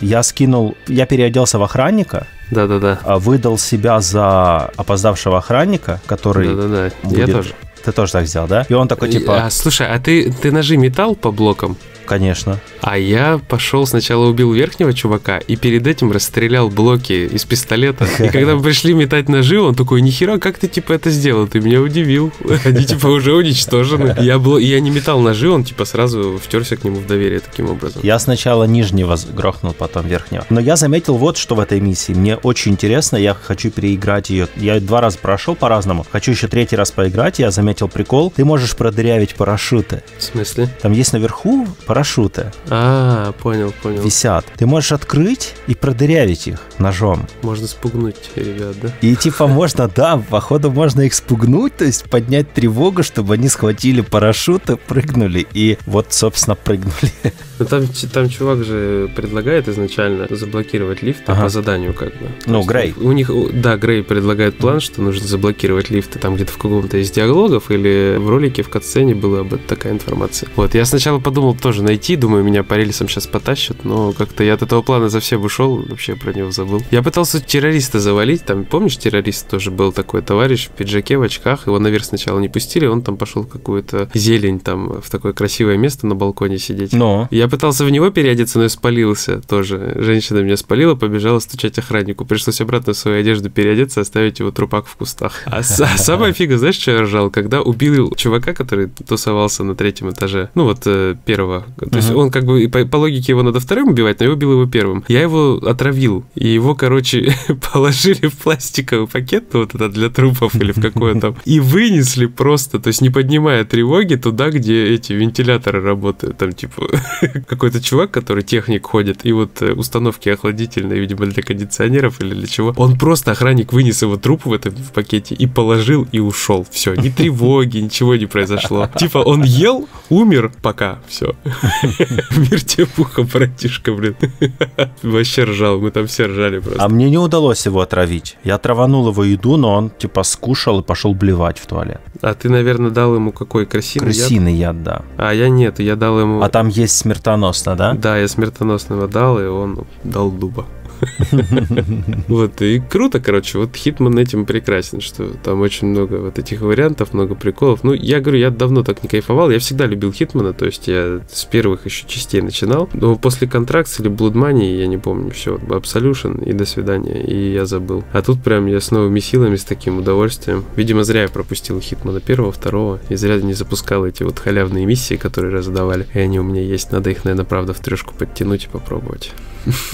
Я 0.00 0.22
скинул, 0.22 0.39
я 0.86 1.06
переоделся 1.06 1.58
в 1.58 1.62
охранника, 1.62 2.26
да-да-да. 2.50 2.98
А 3.04 3.18
выдал 3.18 3.58
себя 3.58 4.00
за 4.00 4.70
опоздавшего 4.76 5.38
охранника, 5.38 6.00
который 6.06 6.48
Да-да-да, 6.48 6.90
будет... 7.02 7.28
я 7.28 7.34
тоже. 7.34 7.54
Ты 7.84 7.92
тоже 7.92 8.12
так 8.12 8.26
сделал, 8.26 8.46
да? 8.46 8.66
И 8.68 8.74
он 8.74 8.88
такой, 8.88 9.08
типа... 9.08 9.46
А, 9.46 9.50
слушай, 9.50 9.86
а 9.86 9.98
ты, 9.98 10.30
ты 10.30 10.52
ножи 10.52 10.76
метал 10.76 11.14
по 11.14 11.30
блокам? 11.30 11.76
Конечно. 12.10 12.58
А 12.80 12.98
я 12.98 13.40
пошел 13.48 13.86
сначала 13.86 14.26
убил 14.26 14.52
верхнего 14.52 14.92
чувака 14.92 15.38
и 15.38 15.54
перед 15.54 15.86
этим 15.86 16.10
расстрелял 16.10 16.68
блоки 16.68 17.28
из 17.32 17.44
пистолета. 17.44 18.04
И 18.18 18.26
когда 18.30 18.56
мы 18.56 18.62
пришли 18.64 18.94
метать 18.94 19.28
ножи, 19.28 19.60
он 19.60 19.76
такой, 19.76 20.00
нихера, 20.00 20.38
как 20.38 20.58
ты 20.58 20.66
типа 20.66 20.94
это 20.94 21.08
сделал? 21.10 21.46
Ты 21.46 21.60
меня 21.60 21.80
удивил. 21.80 22.32
Они 22.64 22.84
типа 22.84 23.06
уже 23.06 23.32
уничтожены. 23.32 24.16
Я, 24.18 24.40
был, 24.40 24.58
я 24.58 24.80
не 24.80 24.90
метал 24.90 25.20
ножи, 25.20 25.48
он 25.48 25.62
типа 25.62 25.84
сразу 25.84 26.40
втерся 26.44 26.76
к 26.76 26.82
нему 26.82 26.96
в 26.96 27.06
доверие 27.06 27.38
таким 27.38 27.70
образом. 27.70 28.00
Я 28.02 28.18
сначала 28.18 28.64
нижнего 28.64 29.16
грохнул, 29.32 29.72
потом 29.72 30.08
верхнего. 30.08 30.44
Но 30.50 30.58
я 30.58 30.74
заметил 30.74 31.16
вот 31.16 31.36
что 31.36 31.54
в 31.54 31.60
этой 31.60 31.80
миссии. 31.80 32.10
Мне 32.10 32.34
очень 32.34 32.72
интересно, 32.72 33.18
я 33.18 33.34
хочу 33.34 33.70
переиграть 33.70 34.30
ее. 34.30 34.48
Я 34.56 34.80
два 34.80 35.00
раза 35.00 35.16
прошел 35.16 35.54
по-разному. 35.54 36.04
Хочу 36.10 36.32
еще 36.32 36.48
третий 36.48 36.74
раз 36.74 36.90
поиграть. 36.90 37.38
Я 37.38 37.52
заметил 37.52 37.86
прикол. 37.86 38.32
Ты 38.34 38.44
можешь 38.44 38.74
продырявить 38.74 39.36
парашюты. 39.36 40.02
В 40.18 40.24
смысле? 40.24 40.68
Там 40.82 40.90
есть 40.90 41.12
наверху 41.12 41.68
парашюты. 42.00 42.50
А, 42.70 43.32
понял, 43.32 43.74
понял. 43.82 44.02
Висят. 44.02 44.46
Ты 44.56 44.66
можешь 44.66 44.92
открыть 44.92 45.54
и 45.66 45.74
продырявить 45.74 46.48
их 46.48 46.60
ножом. 46.78 47.26
Можно 47.42 47.66
спугнуть 47.66 48.30
ребят, 48.36 48.76
да? 48.80 48.88
И 49.02 49.14
типа 49.14 49.46
можно, 49.46 49.88
да, 49.88 50.16
походу 50.30 50.70
можно 50.70 51.02
их 51.02 51.12
спугнуть, 51.12 51.76
то 51.76 51.84
есть 51.84 52.08
поднять 52.08 52.52
тревогу, 52.52 53.02
чтобы 53.02 53.34
они 53.34 53.48
схватили 53.48 54.00
парашюты, 54.00 54.76
прыгнули 54.76 55.46
и 55.52 55.76
вот, 55.86 56.12
собственно, 56.12 56.56
прыгнули. 56.56 57.12
Ну 57.58 57.66
там, 57.66 57.86
там 58.12 58.28
чувак 58.30 58.64
же 58.64 59.10
предлагает 59.14 59.68
изначально 59.68 60.26
заблокировать 60.30 61.02
лифт 61.02 61.24
ага. 61.26 61.42
по 61.42 61.48
заданию 61.50 61.92
как 61.92 62.08
бы. 62.14 62.28
Ну, 62.46 62.62
Грей. 62.62 62.94
У 62.96 63.12
них, 63.12 63.30
да, 63.52 63.76
Грей 63.76 64.02
предлагает 64.02 64.56
план, 64.56 64.80
что 64.80 65.02
нужно 65.02 65.26
заблокировать 65.26 65.90
лифты 65.90 66.18
там 66.18 66.36
где-то 66.36 66.52
в 66.52 66.56
каком-то 66.56 66.96
из 66.96 67.10
диалогов 67.10 67.70
или 67.70 68.16
в 68.18 68.30
ролике 68.30 68.62
в 68.62 68.70
катсцене 68.70 69.14
была 69.14 69.44
бы 69.44 69.58
такая 69.58 69.92
информация. 69.92 70.48
Вот, 70.56 70.74
я 70.74 70.86
сначала 70.86 71.18
подумал 71.18 71.54
тоже 71.54 71.79
найти, 71.82 72.16
думаю, 72.16 72.44
меня 72.44 72.62
по 72.62 72.74
рельсам 72.74 73.08
сейчас 73.08 73.26
потащат, 73.26 73.84
но 73.84 74.12
как-то 74.12 74.44
я 74.44 74.54
от 74.54 74.62
этого 74.62 74.82
плана 74.82 75.08
за 75.08 75.20
все 75.20 75.36
ушел, 75.36 75.82
вообще 75.88 76.16
про 76.16 76.32
него 76.32 76.50
забыл. 76.50 76.82
Я 76.90 77.02
пытался 77.02 77.40
террориста 77.40 78.00
завалить, 78.00 78.44
там, 78.44 78.64
помнишь, 78.64 78.96
террорист 78.96 79.48
тоже 79.48 79.70
был 79.70 79.92
такой 79.92 80.22
товарищ 80.22 80.68
в 80.68 80.70
пиджаке, 80.70 81.16
в 81.16 81.22
очках, 81.22 81.66
его 81.66 81.78
наверх 81.78 82.04
сначала 82.04 82.38
не 82.38 82.48
пустили, 82.48 82.86
он 82.86 83.02
там 83.02 83.16
пошел 83.16 83.42
в 83.42 83.48
какую-то 83.48 84.10
зелень, 84.14 84.60
там, 84.60 85.00
в 85.00 85.10
такое 85.10 85.32
красивое 85.32 85.76
место 85.76 86.06
на 86.06 86.14
балконе 86.14 86.58
сидеть. 86.58 86.92
Но. 86.92 87.28
Я 87.30 87.48
пытался 87.48 87.84
в 87.84 87.90
него 87.90 88.10
переодеться, 88.10 88.58
но 88.58 88.64
я 88.64 88.68
спалился 88.68 89.40
тоже. 89.40 89.96
Женщина 89.96 90.38
меня 90.38 90.56
спалила, 90.56 90.94
побежала 90.94 91.38
стучать 91.38 91.78
охраннику. 91.78 92.24
Пришлось 92.24 92.60
обратно 92.60 92.92
в 92.92 92.96
свою 92.96 93.20
одежду 93.20 93.50
переодеться, 93.50 94.00
оставить 94.00 94.38
его 94.38 94.50
трупак 94.50 94.86
в 94.86 94.96
кустах. 94.96 95.42
А, 95.46 95.58
а 95.58 95.62
самая 95.96 96.32
фига, 96.32 96.58
знаешь, 96.58 96.78
что 96.78 96.92
я 96.92 97.02
ржал? 97.02 97.30
Когда 97.30 97.62
убил 97.62 98.14
чувака, 98.14 98.52
который 98.52 98.88
тусовался 98.88 99.64
на 99.64 99.74
третьем 99.74 100.10
этаже, 100.10 100.50
ну 100.54 100.64
вот 100.64 100.82
э, 100.86 101.16
первого. 101.24 101.66
То 101.78 101.96
есть 101.96 102.10
он 102.10 102.30
как 102.30 102.44
бы, 102.44 102.68
по, 102.68 102.84
по 102.84 102.96
логике 102.96 103.32
его 103.32 103.42
надо 103.42 103.60
вторым 103.60 103.88
убивать, 103.88 104.20
но 104.20 104.26
я 104.26 104.32
убил 104.32 104.52
его 104.52 104.66
первым. 104.66 105.04
Я 105.08 105.22
его 105.22 105.60
отравил, 105.64 106.24
и 106.34 106.48
его, 106.48 106.74
короче, 106.74 107.34
положили 107.72 108.28
в 108.28 108.36
пластиковый 108.36 109.06
пакет, 109.06 109.44
ну, 109.52 109.60
вот 109.60 109.74
это 109.74 109.88
для 109.88 110.10
трупов 110.10 110.54
или 110.54 110.72
в 110.72 110.80
какой 110.82 111.18
там, 111.20 111.36
и 111.44 111.60
вынесли 111.60 112.26
просто, 112.26 112.78
то 112.78 112.88
есть 112.88 113.00
не 113.00 113.10
поднимая 113.10 113.64
тревоги 113.64 114.16
туда, 114.16 114.50
где 114.50 114.94
эти 114.94 115.12
вентиляторы 115.12 115.80
работают, 115.80 116.38
там 116.38 116.52
типа 116.52 116.88
какой-то 117.46 117.82
чувак, 117.82 118.10
который 118.10 118.42
техник 118.42 118.86
ходит, 118.86 119.20
и 119.24 119.32
вот 119.32 119.62
э, 119.62 119.72
установки 119.72 120.28
охладительные, 120.28 121.00
видимо, 121.00 121.26
для 121.26 121.42
кондиционеров 121.42 122.20
или 122.20 122.34
для 122.34 122.46
чего, 122.46 122.74
он 122.76 122.98
просто, 122.98 123.32
охранник 123.32 123.72
вынес 123.72 124.02
его 124.02 124.16
труп 124.16 124.46
в 124.46 124.52
этом 124.52 124.74
в 124.74 124.92
пакете 124.92 125.34
и 125.34 125.46
положил 125.46 126.06
и 126.12 126.18
ушел. 126.18 126.66
Все, 126.70 126.94
ни 126.94 127.08
тревоги, 127.10 127.78
ничего 127.78 128.16
не 128.16 128.26
произошло. 128.26 128.88
Типа 128.96 129.18
он 129.18 129.42
ел, 129.42 129.88
умер, 130.08 130.52
пока, 130.62 131.00
все. 131.08 131.34
Мир 132.36 132.62
тебе 132.62 132.86
пуха, 132.86 133.22
братишка, 133.22 133.92
блин. 133.92 134.16
Вообще 135.02 135.44
ржал, 135.44 135.80
мы 135.80 135.90
там 135.90 136.06
все 136.06 136.26
ржали 136.26 136.58
просто. 136.58 136.82
А 136.82 136.88
мне 136.88 137.10
не 137.10 137.18
удалось 137.18 137.66
его 137.66 137.80
отравить. 137.80 138.36
Я 138.44 138.58
траванул 138.58 139.08
его 139.10 139.24
еду, 139.24 139.56
но 139.56 139.74
он 139.74 139.90
типа 139.90 140.22
скушал 140.22 140.80
и 140.80 140.82
пошел 140.82 141.14
блевать 141.14 141.58
в 141.58 141.66
туалет. 141.66 142.00
А 142.22 142.34
ты, 142.34 142.48
наверное, 142.48 142.90
дал 142.90 143.14
ему 143.14 143.32
какой 143.32 143.66
крысиный, 143.66 144.06
крысиный 144.06 144.54
яд? 144.54 144.76
яд, 144.76 144.82
да. 144.82 145.02
А 145.16 145.32
я 145.32 145.48
нет, 145.48 145.80
я 145.80 145.96
дал 145.96 146.20
ему... 146.20 146.42
А 146.42 146.48
там 146.48 146.68
есть 146.68 146.96
смертоносно, 146.96 147.76
да? 147.76 147.94
Да, 147.94 148.18
я 148.18 148.28
смертоносного 148.28 149.08
дал, 149.08 149.40
и 149.40 149.44
он 149.44 149.86
дал 150.04 150.30
дуба. 150.30 150.66
Вот, 152.28 152.62
и 152.62 152.80
круто, 152.80 153.20
короче, 153.20 153.58
вот 153.58 153.74
Хитман 153.74 154.18
этим 154.18 154.44
прекрасен, 154.44 155.00
что 155.00 155.28
там 155.42 155.60
очень 155.60 155.88
много 155.88 156.14
вот 156.14 156.38
этих 156.38 156.60
вариантов, 156.60 157.12
много 157.12 157.34
приколов. 157.34 157.82
Ну, 157.82 157.92
я 157.92 158.20
говорю, 158.20 158.38
я 158.38 158.50
давно 158.50 158.82
так 158.82 159.02
не 159.02 159.08
кайфовал, 159.08 159.50
я 159.50 159.58
всегда 159.58 159.86
любил 159.86 160.12
Хитмана, 160.12 160.52
то 160.52 160.66
есть 160.66 160.88
я 160.88 161.20
с 161.30 161.44
первых 161.44 161.86
еще 161.86 162.06
частей 162.06 162.40
начинал, 162.40 162.88
но 162.92 163.16
после 163.16 163.48
контракта 163.48 164.02
или 164.02 164.10
Blood 164.10 164.32
Money, 164.32 164.78
я 164.78 164.86
не 164.86 164.98
помню, 164.98 165.30
все, 165.30 165.56
Absolution 165.56 166.44
и 166.44 166.52
до 166.52 166.64
свидания, 166.64 167.22
и 167.22 167.52
я 167.52 167.66
забыл. 167.66 168.04
А 168.12 168.22
тут 168.22 168.42
прям 168.42 168.66
я 168.66 168.80
с 168.80 168.90
новыми 168.90 169.20
силами, 169.20 169.56
с 169.56 169.64
таким 169.64 169.98
удовольствием. 169.98 170.64
Видимо, 170.76 171.04
зря 171.04 171.22
я 171.22 171.28
пропустил 171.28 171.80
Хитмана 171.80 172.20
первого, 172.20 172.52
второго, 172.52 173.00
и 173.08 173.16
зря 173.16 173.40
не 173.40 173.54
запускал 173.54 174.06
эти 174.06 174.22
вот 174.22 174.38
халявные 174.38 174.86
миссии, 174.86 175.14
которые 175.14 175.54
раздавали, 175.54 176.06
и 176.14 176.18
они 176.18 176.38
у 176.38 176.42
меня 176.42 176.62
есть. 176.62 176.92
Надо 176.92 177.10
их, 177.10 177.24
наверное, 177.24 177.44
правда, 177.44 177.74
в 177.74 177.80
трешку 177.80 178.14
подтянуть 178.14 178.64
и 178.64 178.68
попробовать. 178.68 179.32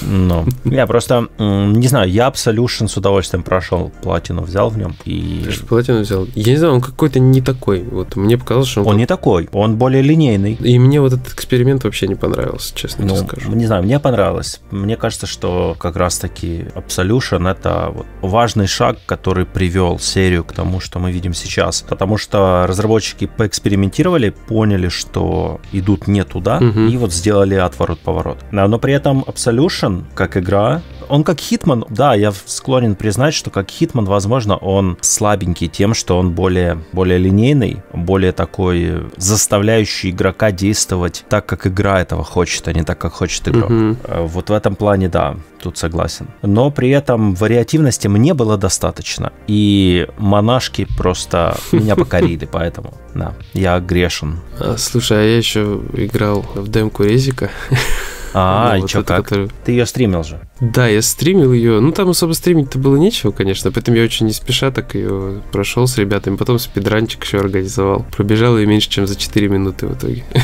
Ну, 0.07 0.47
я 0.65 0.87
просто, 0.87 1.29
не 1.39 1.89
знаю, 1.89 2.11
я 2.11 2.29
Absolution 2.29 2.89
с 2.89 2.97
удовольствием 2.97 3.43
прошел, 3.43 3.93
платину 4.03 4.43
взял 4.43 4.71
в 4.71 4.79
нем. 4.79 4.95
И... 5.05 5.45
Ты 5.45 5.67
платину 5.67 6.01
взял? 6.01 6.27
Я 6.35 6.53
не 6.53 6.59
знаю, 6.59 6.75
он 6.75 6.81
какой-то 6.81 7.19
не 7.19 7.41
такой. 7.41 7.83
Вот 7.83 8.17
мне 8.17 8.39
показалось, 8.39 8.69
что 8.69 8.83
он... 8.83 8.89
Он 8.89 8.97
не 8.97 9.07
такой, 9.07 9.49
он 9.53 9.77
более 9.77 10.03
линейный. 10.03 10.55
И 10.55 10.79
мне 10.79 11.01
вот 11.01 11.13
этот 11.13 11.33
эксперимент 11.33 11.85
вообще 11.85 12.09
не 12.09 12.15
понравился, 12.15 12.75
честно 12.75 13.07
ну, 13.07 13.17
скажу. 13.17 13.53
Не 13.53 13.67
знаю, 13.67 13.83
мне 13.83 13.99
понравилось. 14.01 14.61
Мне 14.71 14.97
кажется, 14.97 15.27
что 15.27 15.77
как 15.79 15.97
раз-таки 15.97 16.67
Absolution 16.75 17.51
это 17.51 17.91
вот 17.95 18.07
важный 18.23 18.67
шаг, 18.67 18.99
который 19.07 19.45
привел 19.45 19.99
серию 19.99 20.45
к 20.45 20.53
тому, 20.53 20.81
что 20.81 20.99
мы 20.99 21.13
видим 21.13 21.35
сейчас. 21.35 21.83
Потому 21.83 22.17
что 22.17 22.67
разработчики 22.67 23.27
поэкспериментировали, 23.27 24.31
поняли, 24.31 24.89
что 24.89 25.61
идут 25.73 26.07
не 26.07 26.25
туда, 26.25 26.59
угу. 26.59 26.81
и 26.81 26.97
вот 26.97 27.13
сделали 27.13 27.55
отворот-поворот. 27.55 28.39
Но 28.51 28.79
при 28.79 28.95
этом 28.95 29.23
Absolution 29.23 29.56
Evolution 29.57 30.05
как 30.15 30.37
игра, 30.37 30.83
он 31.09 31.25
как 31.25 31.41
Хитман, 31.41 31.85
да, 31.89 32.15
я 32.15 32.33
склонен 32.33 32.95
признать, 32.95 33.35
что 33.35 33.51
как 33.51 33.71
Хитман, 33.71 34.05
возможно, 34.05 34.57
он 34.57 34.99
слабенький 35.01 35.69
тем, 35.69 35.95
что 35.95 36.19
он 36.19 36.33
более, 36.33 36.83
более 36.93 37.19
линейный, 37.19 37.83
более 37.93 38.33
такой 38.33 39.09
заставляющий 39.17 40.11
игрока 40.11 40.51
действовать 40.51 41.25
так, 41.29 41.47
как 41.47 41.67
игра 41.67 42.01
этого 42.01 42.25
хочет, 42.25 42.67
а 42.69 42.73
не 42.73 42.83
так, 42.83 42.99
как 42.99 43.13
хочет 43.13 43.49
игрок. 43.49 43.71
Mm-hmm. 43.71 44.27
Вот 44.27 44.51
в 44.51 44.53
этом 44.53 44.75
плане, 44.75 45.09
да, 45.09 45.37
тут 45.63 45.79
согласен. 45.79 46.29
Но 46.43 46.71
при 46.71 46.91
этом 46.91 47.35
вариативности 47.35 48.09
мне 48.09 48.35
было 48.35 48.57
достаточно. 48.57 49.33
И 49.47 50.09
монашки 50.19 50.87
просто 50.97 51.57
меня 51.73 51.97
покорили, 51.97 52.47
поэтому, 52.51 52.95
да, 53.15 53.35
я 53.53 53.79
грешен. 53.79 54.41
А, 54.59 54.77
слушай, 54.77 55.19
а 55.19 55.23
я 55.23 55.37
еще 55.37 55.81
играл 55.95 56.45
в 56.55 56.69
демку 56.69 57.05
Резика. 57.05 57.51
А, 58.39 58.73
ну, 58.73 58.77
и 58.77 58.81
вот 58.83 58.91
что, 58.91 59.03
как? 59.03 59.25
Который... 59.25 59.51
Ты 59.65 59.73
ее 59.73 59.87
стримил 59.87 60.23
же. 60.23 60.39
Да, 60.61 60.89
я 60.89 61.03
стримил 61.03 61.53
ее. 61.53 61.81
Ну, 61.81 61.93
там 61.93 62.11
особо 62.11 62.33
стримить-то 62.33 62.79
было 62.79 62.97
нечего, 62.97 63.31
конечно. 63.31 63.71
Поэтому 63.71 63.97
я 63.97 64.05
очень 64.05 64.27
не 64.27 64.33
спеша 64.33 64.71
так 64.71 64.95
ее 64.95 65.43
прошел 65.53 65.87
с 65.87 65.99
ребятами. 65.99 66.37
Потом 66.37 66.59
спидранчик 66.59 67.25
еще 67.25 67.39
организовал. 67.39 68.07
Пробежал 68.17 68.57
ее 68.59 68.67
меньше, 68.67 68.89
чем 68.89 69.07
за 69.07 69.17
4 69.17 69.49
минуты 69.49 69.87
в 69.87 69.95
итоге. 69.95 70.25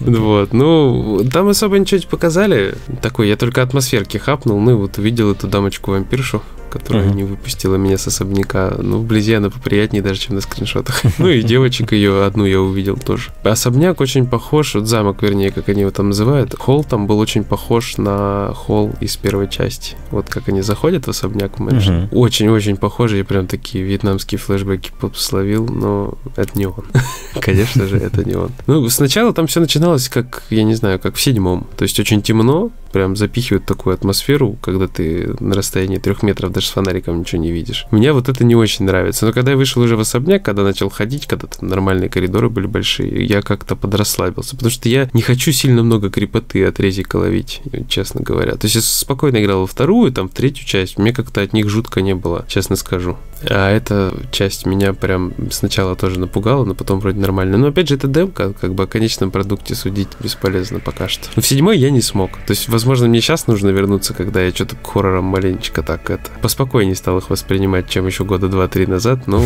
Вот. 0.00 0.52
Ну, 0.52 1.24
там 1.32 1.48
особо 1.48 1.78
ничего 1.78 1.98
не 1.98 2.06
показали. 2.06 2.74
Такой, 3.02 3.28
я 3.28 3.36
только 3.36 3.62
атмосферки 3.62 4.18
хапнул. 4.18 4.60
Ну, 4.60 4.72
и 4.72 4.74
вот 4.74 4.98
увидел 4.98 5.32
эту 5.32 5.46
дамочку-вампиршу 5.48 6.42
которая 6.78 7.08
uh-huh. 7.08 7.14
не 7.14 7.24
выпустила 7.24 7.76
меня 7.76 7.96
с 7.96 8.06
особняка. 8.06 8.74
Ну, 8.78 8.98
вблизи 8.98 9.34
она 9.34 9.50
поприятнее 9.50 10.02
даже, 10.02 10.20
чем 10.20 10.34
на 10.34 10.40
скриншотах. 10.40 11.02
ну 11.18 11.28
и 11.28 11.42
девочек 11.54 11.92
ее 11.92 12.24
одну 12.24 12.44
я 12.44 12.60
увидел 12.60 12.96
тоже. 12.96 13.30
Особняк 13.42 14.00
очень 14.00 14.26
похож, 14.26 14.74
вот 14.74 14.86
замок, 14.86 15.22
вернее, 15.22 15.50
как 15.50 15.68
они 15.68 15.82
его 15.82 15.90
там 15.90 16.08
называют. 16.08 16.54
Холл 16.58 16.84
там 16.84 17.06
был 17.06 17.18
очень 17.18 17.44
похож 17.44 17.96
на 17.96 18.52
холл 18.54 18.94
из 19.06 19.16
первой 19.16 19.48
части. 19.48 19.96
Вот 20.10 20.28
как 20.28 20.48
они 20.48 20.62
заходят 20.62 21.06
в 21.06 21.10
особняк 21.10 21.58
в 21.58 21.62
mansion. 21.62 22.06
Очень-очень 22.12 22.76
похоже. 22.76 23.18
Я 23.18 23.24
прям 23.24 23.46
такие 23.46 23.84
вьетнамские 23.84 24.38
флешбеки 24.38 24.92
словил, 25.14 25.66
но 25.66 26.18
это 26.36 26.58
не 26.58 26.66
он. 26.66 26.84
Конечно 27.40 27.86
же, 27.86 27.96
это 27.96 28.24
не 28.24 28.34
он. 28.34 28.50
Ну, 28.66 28.88
сначала 28.88 29.32
там 29.32 29.46
все 29.46 29.60
начиналось 29.60 30.08
как, 30.08 30.42
я 30.50 30.64
не 30.64 30.74
знаю, 30.74 30.98
как 30.98 31.14
в 31.14 31.20
седьмом. 31.20 31.66
То 31.76 31.84
есть 31.84 31.98
очень 31.98 32.22
темно, 32.22 32.70
прям 32.96 33.14
запихивают 33.14 33.66
такую 33.66 33.94
атмосферу, 33.94 34.56
когда 34.62 34.88
ты 34.88 35.34
на 35.40 35.54
расстоянии 35.54 35.98
трех 35.98 36.22
метров 36.22 36.50
даже 36.50 36.68
с 36.68 36.70
фонариком 36.70 37.20
ничего 37.20 37.42
не 37.42 37.52
видишь. 37.52 37.86
Мне 37.90 38.12
вот 38.12 38.30
это 38.30 38.42
не 38.42 38.54
очень 38.54 38.86
нравится. 38.86 39.26
Но 39.26 39.32
когда 39.32 39.50
я 39.50 39.56
вышел 39.58 39.82
уже 39.82 39.96
в 39.96 40.00
особняк, 40.00 40.42
когда 40.42 40.62
начал 40.62 40.88
ходить, 40.88 41.26
когда 41.26 41.46
там 41.46 41.68
нормальные 41.68 42.08
коридоры 42.08 42.48
были 42.48 42.66
большие, 42.66 43.26
я 43.26 43.42
как-то 43.42 43.76
подрасслабился. 43.76 44.56
Потому 44.56 44.70
что 44.70 44.88
я 44.88 45.10
не 45.12 45.20
хочу 45.20 45.52
сильно 45.52 45.82
много 45.82 46.08
крепоты 46.08 46.64
от 46.64 46.80
резика 46.80 47.16
ловить, 47.16 47.60
честно 47.88 48.22
говоря. 48.22 48.52
То 48.52 48.66
есть 48.66 48.76
спокойно 48.96 49.42
играл 49.42 49.60
во 49.60 49.66
вторую, 49.66 50.12
там, 50.12 50.28
в 50.28 50.32
третью 50.32 50.66
часть. 50.66 50.98
Мне 50.98 51.12
как-то 51.12 51.40
от 51.40 51.52
них 51.52 51.68
жутко 51.68 52.00
не 52.00 52.14
было, 52.14 52.44
честно 52.48 52.76
скажу. 52.76 53.16
А 53.48 53.70
эта 53.70 54.14
часть 54.30 54.66
меня 54.66 54.94
прям 54.94 55.32
сначала 55.50 55.94
тоже 55.94 56.18
напугала, 56.18 56.64
но 56.64 56.74
потом 56.74 57.00
вроде 57.00 57.20
нормально. 57.20 57.58
Но 57.58 57.68
опять 57.68 57.88
же, 57.88 57.94
это 57.96 58.08
демка, 58.08 58.52
как 58.54 58.74
бы 58.74 58.84
о 58.84 58.86
конечном 58.86 59.30
продукте 59.30 59.74
судить 59.74 60.08
бесполезно 60.20 60.80
пока 60.80 61.08
что. 61.08 61.28
Но 61.36 61.42
в 61.42 61.46
седьмой 61.46 61.78
я 61.78 61.90
не 61.90 62.00
смог. 62.00 62.30
То 62.46 62.52
есть, 62.52 62.68
возможно, 62.68 63.08
мне 63.08 63.20
сейчас 63.20 63.46
нужно 63.46 63.68
вернуться, 63.68 64.14
когда 64.14 64.40
я 64.42 64.50
что-то 64.50 64.76
к 64.76 64.86
хоррорам 64.86 65.24
маленечко 65.24 65.82
так 65.82 66.08
это 66.10 66.30
поспокойнее 66.40 66.94
стал 66.94 67.18
их 67.18 67.30
воспринимать, 67.30 67.88
чем 67.88 68.06
еще 68.06 68.24
года 68.24 68.48
два-три 68.48 68.86
назад. 68.86 69.26
Но, 69.26 69.42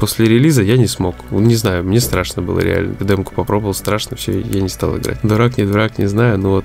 после 0.00 0.26
релиза 0.26 0.62
я 0.62 0.76
не 0.76 0.86
смог. 0.86 1.14
Не 1.30 1.54
знаю, 1.54 1.84
мне 1.84 2.00
страшно 2.00 2.42
было 2.42 2.60
реально. 2.60 2.96
Демку 3.00 3.34
попробовал, 3.34 3.74
страшно, 3.74 4.16
все, 4.16 4.40
я 4.40 4.60
не 4.60 4.68
стал 4.68 4.98
играть. 4.98 5.18
Дурак, 5.22 5.58
не 5.58 5.64
дурак, 5.64 5.98
не 5.98 6.06
знаю, 6.06 6.38
но 6.38 6.50
вот 6.50 6.64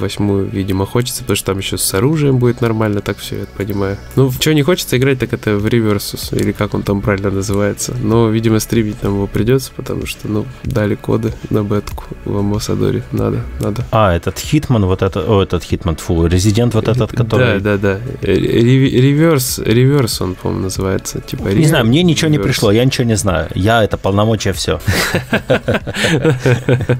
восьмую, 0.00 0.48
видимо, 0.48 0.84
хочется, 0.84 1.22
потому 1.22 1.35
что 1.36 1.46
там 1.52 1.58
еще 1.58 1.78
с 1.78 1.94
оружием 1.94 2.38
будет 2.38 2.60
нормально, 2.60 3.00
так 3.00 3.18
все, 3.18 3.40
я 3.40 3.46
понимаю. 3.56 3.96
Ну, 4.16 4.30
что 4.30 4.54
не 4.54 4.62
хочется 4.62 4.96
играть, 4.96 5.18
так 5.18 5.32
это 5.32 5.56
в 5.56 5.66
Reversus, 5.66 6.36
или 6.38 6.52
как 6.52 6.74
он 6.74 6.82
там 6.82 7.00
правильно 7.00 7.30
называется. 7.30 7.94
Но, 8.02 8.28
видимо, 8.28 8.58
стримить 8.58 9.02
нам 9.02 9.14
его 9.14 9.26
придется, 9.26 9.72
потому 9.76 10.06
что, 10.06 10.28
ну, 10.28 10.46
дали 10.64 10.94
коды 10.94 11.32
на 11.50 11.62
бетку 11.62 12.04
в 12.24 12.36
Амбассадоре. 12.36 13.02
Надо, 13.12 13.42
надо. 13.60 13.84
А, 13.90 14.14
этот 14.14 14.38
Хитман, 14.38 14.86
вот 14.86 15.02
это, 15.02 15.20
о, 15.20 15.42
этот 15.42 15.62
Хитман, 15.62 15.96
фу, 15.96 16.26
Резидент 16.26 16.74
вот 16.74 16.88
этот, 16.88 17.12
который... 17.12 17.60
Да, 17.60 17.76
да, 17.76 17.98
да. 17.98 18.00
Реверс, 18.22 19.58
реверс 19.58 20.20
он, 20.20 20.34
по-моему, 20.34 20.64
называется. 20.64 21.20
Типа, 21.20 21.48
не 21.48 21.66
знаю, 21.66 21.86
мне 21.86 22.02
ничего 22.02 22.30
не 22.30 22.38
пришло, 22.38 22.72
я 22.72 22.84
ничего 22.84 23.04
не 23.04 23.16
знаю. 23.16 23.48
Я 23.54 23.84
это 23.84 23.96
полномочия 23.96 24.52
все. 24.52 24.80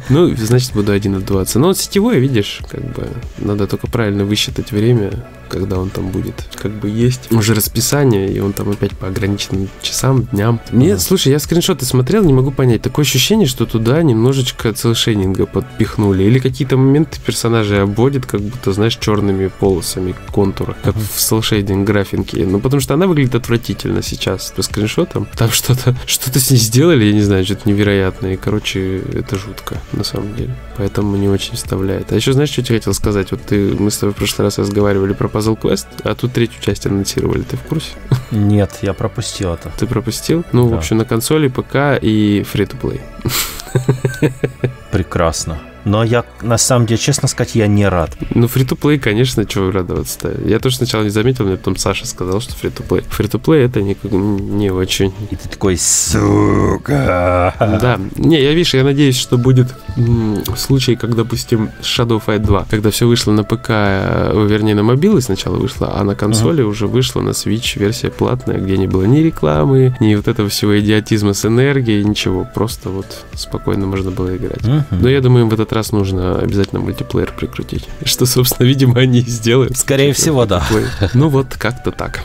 Ну, 0.08 0.34
значит, 0.36 0.72
буду 0.72 0.92
один 0.92 1.16
отдуваться. 1.16 1.58
Но 1.58 1.68
вот 1.68 1.78
сетевой, 1.78 2.18
видишь, 2.18 2.60
как 2.70 2.82
бы 2.82 3.08
надо 3.38 3.66
только 3.66 3.86
правильно 3.86 4.24
высчитать 4.26 4.72
время, 4.72 5.12
когда 5.48 5.78
он 5.78 5.90
там 5.90 6.08
будет. 6.08 6.44
Как 6.56 6.72
бы 6.72 6.88
есть 6.88 7.32
уже 7.32 7.54
расписание, 7.54 8.30
и 8.32 8.40
он 8.40 8.52
там 8.52 8.70
опять 8.70 8.92
по 8.92 9.06
ограниченным 9.06 9.68
часам, 9.82 10.24
дням. 10.32 10.60
Мне, 10.70 10.92
mm-hmm. 10.92 10.98
слушай, 10.98 11.32
я 11.32 11.38
скриншоты 11.38 11.84
смотрел, 11.84 12.24
не 12.24 12.32
могу 12.32 12.50
понять. 12.50 12.82
Такое 12.82 13.04
ощущение, 13.04 13.46
что 13.46 13.66
туда 13.66 14.02
немножечко 14.02 14.72
целшейнинга 14.72 15.46
подпихнули. 15.46 16.24
Или 16.24 16.38
какие-то 16.38 16.76
моменты 16.76 17.18
персонажей 17.24 17.82
обводят, 17.82 18.26
как 18.26 18.40
будто, 18.40 18.72
знаешь, 18.72 18.96
черными 18.96 19.48
полосами 19.48 20.14
контура, 20.32 20.76
как 20.82 20.94
в 20.96 21.20
селшейдинг 21.20 21.86
графинке. 21.86 22.44
Ну, 22.44 22.60
потому 22.60 22.80
что 22.80 22.94
она 22.94 23.06
выглядит 23.06 23.34
отвратительно 23.34 24.02
сейчас 24.02 24.52
по 24.54 24.62
скриншотам. 24.62 25.28
Там 25.36 25.50
что-то 25.50 25.96
что-то 26.06 26.40
с 26.40 26.50
ней 26.50 26.58
сделали, 26.58 27.04
я 27.04 27.12
не 27.12 27.22
знаю, 27.22 27.44
что-то 27.44 27.68
невероятное. 27.68 28.34
И, 28.34 28.36
короче, 28.36 28.98
это 28.98 29.36
жутко, 29.36 29.80
на 29.92 30.04
самом 30.04 30.34
деле. 30.34 30.54
Поэтому 30.76 31.16
не 31.16 31.28
очень 31.28 31.54
вставляет. 31.54 32.12
А 32.12 32.16
еще, 32.16 32.32
знаешь, 32.32 32.50
что 32.50 32.60
я 32.60 32.78
хотел 32.78 32.94
сказать? 32.94 33.30
Вот 33.30 33.42
ты, 33.42 33.74
мы 33.78 33.90
с 33.90 33.98
тобой 33.98 34.14
в 34.14 34.16
прошлый 34.16 34.46
раз 34.46 34.58
разговаривали 34.58 35.12
про 35.12 35.28
Puzzle 35.36 35.60
Quest, 35.60 35.86
а 36.04 36.14
тут 36.14 36.32
третью 36.32 36.62
часть 36.62 36.86
анонсировали. 36.86 37.42
Ты 37.42 37.56
в 37.56 37.62
курсе? 37.62 37.92
Нет, 38.30 38.78
я 38.82 38.94
пропустил 38.94 39.52
это. 39.52 39.70
Ты 39.76 39.86
пропустил? 39.86 40.44
Ну, 40.52 40.68
да. 40.68 40.76
в 40.76 40.78
общем, 40.78 40.96
на 40.96 41.04
консоли, 41.04 41.48
ПК 41.48 41.98
и 42.00 42.44
free-to-play. 42.50 43.00
Прекрасно. 44.90 45.58
Но 45.86 46.02
я, 46.02 46.24
на 46.42 46.58
самом 46.58 46.86
деле, 46.86 46.98
честно 46.98 47.28
сказать, 47.28 47.54
я 47.54 47.68
не 47.68 47.88
рад. 47.88 48.10
Ну, 48.34 48.48
фри-то-плей, 48.48 48.98
конечно, 48.98 49.46
чего 49.46 49.70
радоваться-то. 49.70 50.36
Я 50.44 50.58
тоже 50.58 50.76
сначала 50.76 51.04
не 51.04 51.10
заметил, 51.10 51.44
мне 51.44 51.56
потом 51.56 51.76
Саша 51.76 52.08
сказал, 52.08 52.40
что 52.40 52.54
фри-то-плей. 52.56 53.04
Фри-то-плей 53.08 53.64
это 53.64 53.80
не, 53.80 53.96
не 54.02 54.70
очень. 54.70 55.14
И 55.30 55.36
ты 55.36 55.48
такой, 55.48 55.78
сука. 55.78 57.54
Да. 57.60 58.00
Не, 58.16 58.42
я, 58.42 58.52
видишь, 58.52 58.74
я 58.74 58.82
надеюсь, 58.82 59.16
что 59.16 59.38
будет 59.38 59.68
случай, 60.56 60.96
как, 60.96 61.14
допустим, 61.14 61.70
Shadow 61.80 62.20
Fight 62.24 62.40
2, 62.40 62.66
когда 62.68 62.90
все 62.90 63.06
вышло 63.06 63.30
на 63.30 63.44
ПК, 63.44 63.70
э, 63.70 64.46
вернее, 64.48 64.74
на 64.74 64.82
мобилы 64.82 65.20
сначала 65.20 65.56
вышло, 65.56 65.92
а 65.94 66.02
на 66.02 66.16
консоли 66.16 66.64
uh-huh. 66.64 66.68
уже 66.68 66.88
вышла 66.88 67.20
на 67.20 67.30
Switch 67.30 67.78
версия 67.78 68.10
платная, 68.10 68.58
где 68.58 68.76
не 68.76 68.88
было 68.88 69.04
ни 69.04 69.20
рекламы, 69.20 69.96
ни 70.00 70.16
вот 70.16 70.26
этого 70.26 70.48
всего 70.48 70.78
идиотизма 70.78 71.32
с 71.32 71.44
энергией, 71.44 72.04
ничего. 72.04 72.46
Просто 72.52 72.90
вот 72.90 73.24
спокойно 73.34 73.86
можно 73.86 74.10
было 74.10 74.36
играть. 74.36 74.62
Uh-huh. 74.62 74.82
Но 74.90 75.08
я 75.08 75.20
думаю, 75.20 75.46
в 75.46 75.54
этот 75.54 75.72
раз 75.76 75.92
нужно 75.92 76.38
обязательно 76.38 76.80
мультиплеер 76.80 77.32
прикрутить. 77.32 77.88
Что, 78.04 78.26
собственно, 78.26 78.66
видимо, 78.66 78.98
они 78.98 79.20
и 79.20 79.30
сделают. 79.30 79.76
Скорее 79.76 80.12
всего, 80.12 80.44
да. 80.46 80.66
Ну 81.14 81.28
вот, 81.28 81.54
как-то 81.56 81.92
так. 81.92 82.22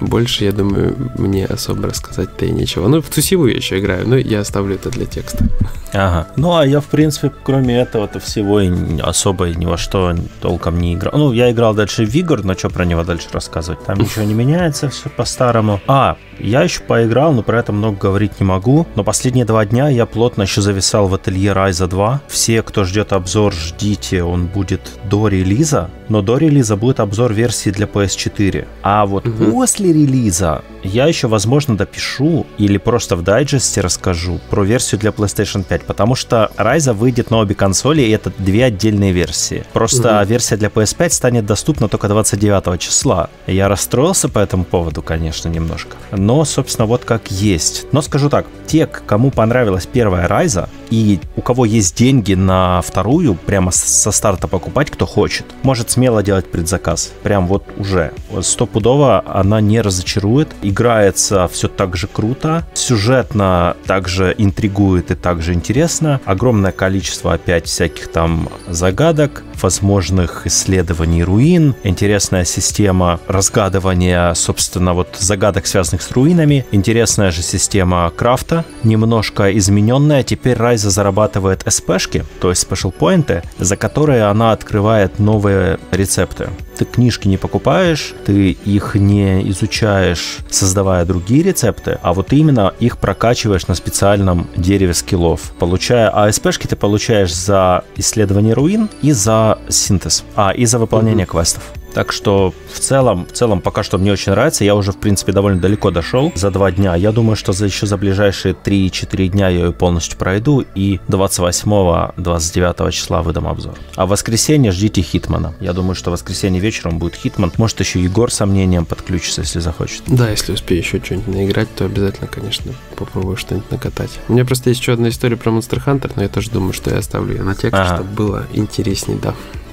Больше, 0.00 0.44
я 0.44 0.52
думаю, 0.52 0.96
мне 1.16 1.46
особо 1.46 1.88
рассказать-то 1.88 2.46
и 2.46 2.50
нечего. 2.50 2.88
Ну, 2.88 3.00
в 3.00 3.08
Тусиву 3.08 3.46
я 3.46 3.56
еще 3.56 3.78
играю, 3.78 4.08
но 4.08 4.16
я 4.16 4.40
оставлю 4.40 4.74
это 4.74 4.90
для 4.90 5.06
текста. 5.06 5.46
Ага. 5.92 6.28
Ну, 6.36 6.56
а 6.56 6.66
я, 6.66 6.80
в 6.80 6.86
принципе, 6.86 7.30
кроме 7.42 7.80
этого-то 7.80 8.18
всего 8.18 8.60
и 8.60 8.70
особо 9.00 9.48
ни 9.50 9.66
во 9.66 9.76
что 9.76 10.14
толком 10.40 10.78
не 10.80 10.94
играл. 10.94 11.12
Ну, 11.16 11.32
я 11.32 11.50
играл 11.50 11.74
дальше 11.74 12.04
в 12.04 12.08
Вигор, 12.08 12.44
но 12.44 12.54
что 12.54 12.70
про 12.70 12.84
него 12.84 13.04
дальше 13.04 13.28
рассказывать? 13.32 13.84
Там 13.84 13.98
ничего 13.98 14.24
не 14.24 14.34
меняется, 14.34 14.88
все 14.88 15.08
по-старому. 15.10 15.80
А, 15.86 16.16
я 16.38 16.62
еще 16.62 16.80
поиграл, 16.80 17.32
но 17.32 17.42
про 17.42 17.60
это 17.60 17.72
много 17.72 17.98
говорить 17.98 18.40
не 18.40 18.46
могу. 18.46 18.86
Но 18.94 19.04
последние 19.04 19.44
два 19.44 19.64
дня 19.64 19.88
я 19.88 20.06
плотно 20.06 20.42
еще 20.42 20.60
зависал 20.60 21.08
в 21.08 21.14
ателье 21.14 21.52
Райза 21.52 21.86
2. 21.86 22.22
Все, 22.26 22.62
кто 22.62 22.84
ждет 22.84 23.12
обзор, 23.12 23.52
ждите, 23.52 24.22
он 24.22 24.46
будет 24.46 24.80
до 25.04 25.28
релиза. 25.28 25.90
Но 26.12 26.20
до 26.20 26.36
релиза 26.36 26.76
будет 26.76 27.00
обзор 27.00 27.32
версии 27.32 27.70
для 27.70 27.86
PS4. 27.86 28.66
А 28.82 29.06
вот 29.06 29.26
угу. 29.26 29.50
после 29.50 29.94
релиза 29.94 30.60
я 30.82 31.06
еще, 31.06 31.26
возможно, 31.26 31.74
допишу 31.74 32.46
или 32.58 32.76
просто 32.76 33.16
в 33.16 33.22
дайджесте 33.22 33.80
расскажу 33.80 34.38
про 34.50 34.62
версию 34.62 35.00
для 35.00 35.08
PlayStation 35.10 35.64
5, 35.64 35.84
потому 35.84 36.14
что 36.14 36.50
Ryza 36.58 36.92
выйдет 36.92 37.30
на 37.30 37.38
обе 37.38 37.54
консоли, 37.54 38.02
и 38.02 38.10
это 38.10 38.30
две 38.36 38.64
отдельные 38.66 39.12
версии. 39.12 39.64
Просто 39.72 40.20
угу. 40.20 40.28
версия 40.28 40.56
для 40.56 40.68
PS5 40.68 41.10
станет 41.10 41.46
доступна 41.46 41.88
только 41.88 42.08
29 42.08 42.78
числа. 42.78 43.30
Я 43.46 43.68
расстроился 43.68 44.28
по 44.28 44.38
этому 44.38 44.64
поводу, 44.64 45.00
конечно, 45.00 45.48
немножко. 45.48 45.96
Но, 46.10 46.44
собственно, 46.44 46.84
вот 46.84 47.06
как 47.06 47.30
есть. 47.30 47.86
Но 47.92 48.02
скажу 48.02 48.28
так, 48.28 48.44
те, 48.66 48.86
кому 48.86 49.30
понравилась 49.30 49.86
первая 49.86 50.28
Ryza, 50.28 50.68
и 50.90 51.20
у 51.36 51.40
кого 51.40 51.64
есть 51.64 51.96
деньги 51.96 52.34
на 52.34 52.82
вторую, 52.82 53.34
прямо 53.34 53.70
со 53.70 54.10
старта 54.10 54.46
покупать, 54.46 54.90
кто 54.90 55.06
хочет, 55.06 55.46
может 55.62 55.90
смело 56.02 56.20
делать 56.24 56.50
предзаказ. 56.50 57.12
Прям 57.22 57.46
вот 57.46 57.62
уже. 57.76 58.12
Стопудово 58.40 59.22
она 59.24 59.60
не 59.60 59.80
разочарует. 59.80 60.48
Играется 60.60 61.46
все 61.46 61.68
так 61.68 61.96
же 61.96 62.08
круто. 62.08 62.66
Сюжетно 62.74 63.76
также 63.86 64.34
интригует 64.36 65.12
и 65.12 65.14
также 65.14 65.54
интересно. 65.54 66.20
Огромное 66.24 66.72
количество 66.72 67.34
опять 67.34 67.66
всяких 67.66 68.08
там 68.08 68.48
загадок, 68.68 69.44
возможных 69.62 70.44
исследований 70.46 71.22
руин, 71.22 71.76
интересная 71.84 72.44
система 72.44 73.20
разгадывания, 73.28 74.34
собственно, 74.34 74.94
вот 74.94 75.16
загадок, 75.18 75.66
связанных 75.66 76.02
с 76.02 76.10
руинами, 76.10 76.66
интересная 76.72 77.30
же 77.30 77.42
система 77.42 78.10
крафта, 78.16 78.64
немножко 78.82 79.56
измененная. 79.56 80.24
Теперь 80.24 80.56
Ryza 80.56 80.90
зарабатывает 80.90 81.62
СПшки, 81.64 82.24
то 82.40 82.50
есть 82.50 82.66
special 82.68 82.90
поинты, 82.90 83.42
за 83.58 83.76
которые 83.76 84.24
она 84.24 84.50
открывает 84.50 85.20
новые 85.20 85.78
рецепты. 85.92 86.48
Ты 86.76 86.84
книжки 86.84 87.28
не 87.28 87.36
покупаешь, 87.36 88.14
ты 88.24 88.50
их 88.50 88.94
не 88.94 89.48
изучаешь, 89.50 90.38
создавая 90.50 91.04
другие 91.04 91.42
рецепты, 91.42 91.98
а 92.02 92.12
вот 92.12 92.32
именно 92.32 92.74
их 92.80 92.98
прокачиваешь 92.98 93.68
на 93.68 93.74
специальном 93.74 94.48
дереве 94.56 94.94
скиллов. 94.94 95.52
Получая 95.58 96.08
АСПшки, 96.08 96.66
ты 96.66 96.76
получаешь 96.76 97.34
за 97.34 97.84
исследование 97.96 98.54
руин 98.54 98.88
и 99.02 99.12
за 99.12 99.58
синтез, 99.68 100.24
а, 100.34 100.50
и 100.50 100.64
за 100.64 100.78
выполнение 100.78 101.26
mm-hmm. 101.26 101.30
квестов. 101.30 101.62
Так 101.94 102.12
что 102.12 102.54
в 102.72 102.78
целом, 102.78 103.26
в 103.26 103.32
целом 103.32 103.60
пока 103.60 103.82
что 103.82 103.98
мне 103.98 104.12
очень 104.12 104.32
нравится. 104.32 104.64
Я 104.64 104.74
уже, 104.74 104.92
в 104.92 104.98
принципе, 104.98 105.32
довольно 105.32 105.60
далеко 105.60 105.90
дошел 105.90 106.32
за 106.34 106.50
два 106.50 106.70
дня. 106.72 106.94
Я 106.94 107.12
думаю, 107.12 107.36
что 107.36 107.52
за 107.52 107.66
еще 107.66 107.86
за 107.86 107.96
ближайшие 107.96 108.54
3-4 108.54 109.28
дня 109.28 109.48
я 109.48 109.66
ее 109.66 109.72
полностью 109.72 110.18
пройду 110.18 110.64
и 110.74 111.00
28-29 111.08 112.90
числа 112.92 113.22
выдам 113.22 113.46
обзор. 113.46 113.74
А 113.96 114.06
в 114.06 114.10
воскресенье 114.10 114.72
ждите 114.72 115.02
Хитмана. 115.02 115.54
Я 115.60 115.72
думаю, 115.72 115.94
что 115.94 116.10
в 116.10 116.12
воскресенье 116.12 116.60
вечером 116.60 116.98
будет 116.98 117.14
Хитман. 117.14 117.52
Может, 117.56 117.80
еще 117.80 118.00
Егор 118.00 118.30
сомнением 118.32 118.86
подключится, 118.86 119.42
если 119.42 119.60
захочет. 119.60 120.02
Да, 120.06 120.30
если 120.30 120.52
успею 120.52 120.80
еще 120.80 121.00
что-нибудь 121.02 121.34
наиграть, 121.34 121.74
то 121.74 121.84
обязательно, 121.84 122.26
конечно, 122.26 122.72
попробую 122.96 123.36
что-нибудь 123.36 123.70
накатать. 123.70 124.10
У 124.28 124.32
меня 124.32 124.44
просто 124.44 124.70
есть 124.70 124.80
еще 124.80 124.92
одна 124.92 125.08
история 125.08 125.36
про 125.36 125.50
Monster 125.50 125.82
Hunter, 125.84 126.12
но 126.16 126.22
я 126.22 126.28
тоже 126.28 126.50
думаю, 126.50 126.72
что 126.72 126.90
я 126.90 126.98
оставлю 126.98 127.36
ее 127.36 127.42
на 127.42 127.54
текст, 127.54 127.74
ага. 127.74 127.96
чтобы 127.96 128.10
было 128.10 128.46
интересней, 128.52 129.16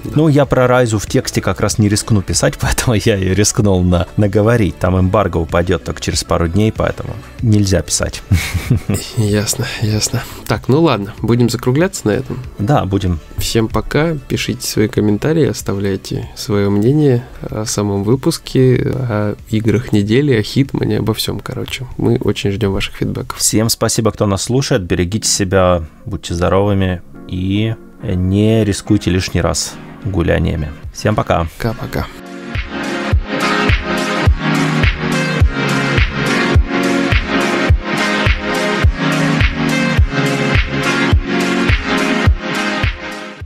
да. 0.03 0.11
Ну, 0.15 0.27
я 0.27 0.45
про 0.45 0.67
Райзу 0.67 0.99
в 0.99 1.05
тексте 1.05 1.41
как 1.41 1.59
раз 1.59 1.77
не 1.77 1.89
рискну 1.89 2.21
писать, 2.21 2.55
поэтому 2.61 2.95
я 2.95 3.15
ее 3.15 3.33
рискнул 3.33 3.83
на, 3.83 4.07
наговорить. 4.17 4.77
Там 4.77 4.99
эмбарго 4.99 5.37
упадет 5.37 5.83
только 5.83 6.01
через 6.01 6.23
пару 6.23 6.47
дней, 6.47 6.71
поэтому 6.75 7.15
нельзя 7.41 7.81
писать. 7.81 8.21
Ясно, 9.17 9.65
ясно. 9.81 10.23
Так, 10.47 10.67
ну 10.67 10.81
ладно, 10.81 11.13
будем 11.21 11.49
закругляться 11.49 12.07
на 12.07 12.11
этом? 12.11 12.39
Да, 12.57 12.85
будем. 12.85 13.19
Всем 13.37 13.67
пока, 13.67 14.15
пишите 14.15 14.65
свои 14.65 14.87
комментарии, 14.87 15.45
оставляйте 15.45 16.29
свое 16.35 16.69
мнение 16.69 17.25
о 17.41 17.65
самом 17.65 18.03
выпуске, 18.03 18.75
о 18.85 19.35
играх 19.49 19.91
недели, 19.91 20.33
о 20.33 20.43
Хитмане, 20.43 20.99
обо 20.99 21.13
всем, 21.13 21.39
короче. 21.39 21.85
Мы 21.97 22.17
очень 22.17 22.51
ждем 22.51 22.71
ваших 22.71 22.95
фидбэков. 22.95 23.37
Всем 23.37 23.69
спасибо, 23.69 24.11
кто 24.11 24.25
нас 24.25 24.43
слушает, 24.43 24.83
берегите 24.83 25.29
себя, 25.29 25.83
будьте 26.05 26.33
здоровыми 26.33 27.01
и 27.27 27.75
не 28.03 28.63
рискуйте 28.63 29.11
лишний 29.11 29.41
раз 29.41 29.75
гуляниями. 30.05 30.69
Всем 30.93 31.15
пока. 31.15 31.47
Пока-пока. 31.57 32.05